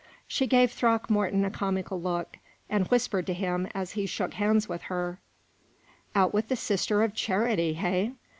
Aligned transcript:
She 0.27 0.47
gave 0.47 0.71
Throckmorton 0.71 1.45
a 1.45 1.51
comical 1.51 2.01
look, 2.01 2.37
and 2.67 2.87
whispered 2.87 3.27
to 3.27 3.35
him 3.35 3.67
as 3.75 3.91
he 3.91 4.07
shook 4.07 4.33
hands 4.33 4.67
with 4.67 4.81
her: 4.89 5.19
"Out 6.15 6.33
with 6.33 6.47
the 6.47 6.55
Sister 6.55 7.03
of 7.03 7.13
Charity, 7.13 7.73
hey? 7.73 8.13